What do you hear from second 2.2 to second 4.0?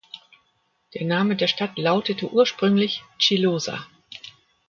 ursprünglich „Chilosa“.